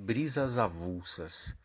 [0.00, 1.56] brisas avulsas,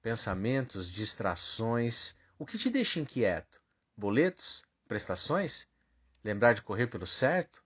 [0.00, 2.16] pensamentos, distrações.
[2.38, 3.60] O que te deixa inquieto?
[3.94, 4.64] Boletos?
[4.88, 5.68] Prestações?
[6.24, 7.62] Lembrar de correr pelo certo?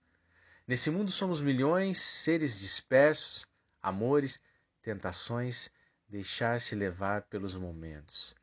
[0.67, 3.45] Nesse mundo somos milhões, seres dispersos,
[3.81, 4.37] amores,
[4.81, 5.69] tentações,
[6.09, 8.35] deixar-se levar pelos momentos.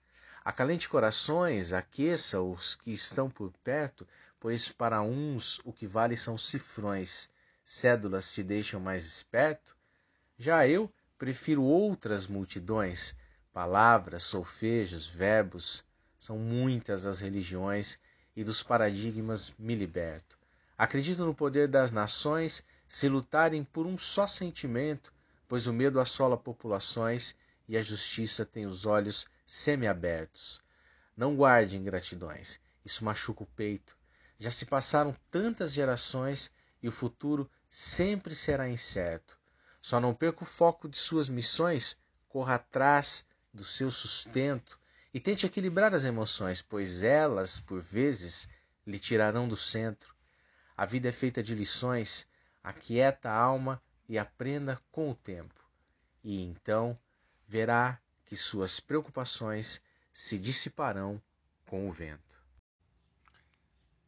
[0.42, 4.08] Acalente corações, aqueça os que estão por perto,
[4.40, 7.28] pois para uns o que vale são cifrões.
[7.62, 9.76] Cédulas te deixam mais esperto?
[10.38, 13.14] Já eu prefiro outras multidões.
[13.52, 15.84] Palavras, solfejos, verbos,
[16.18, 17.98] são muitas as religiões
[18.36, 20.38] e dos paradigmas me liberto.
[20.76, 25.12] Acredito no poder das nações se lutarem por um só sentimento,
[25.48, 27.34] pois o medo assola populações
[27.68, 30.60] e a justiça tem os olhos semiabertos.
[31.16, 33.96] Não guarde ingratidões, isso machuca o peito.
[34.38, 36.50] Já se passaram tantas gerações
[36.82, 39.37] e o futuro sempre será incerto.
[39.88, 44.78] Só não perca o foco de suas missões, corra atrás do seu sustento
[45.14, 48.50] e tente equilibrar as emoções, pois elas, por vezes,
[48.86, 50.14] lhe tirarão do centro.
[50.76, 52.28] A vida é feita de lições,
[52.62, 55.66] aquieta a alma e aprenda com o tempo.
[56.22, 56.98] E então
[57.46, 59.80] verá que suas preocupações
[60.12, 61.18] se dissiparão
[61.64, 62.42] com o vento.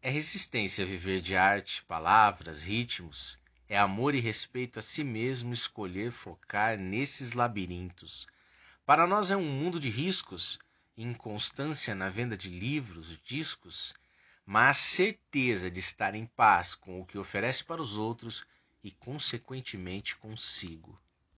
[0.03, 3.41] É resistência viver de arte, palavras, ritmos.
[3.73, 8.27] É amor e respeito a si mesmo escolher focar nesses labirintos.
[8.85, 10.59] Para nós é um mundo de riscos,
[10.97, 13.95] inconstância na venda de livros, discos,
[14.45, 18.45] mas certeza de estar em paz com o que oferece para os outros
[18.83, 21.01] e, consequentemente, consigo.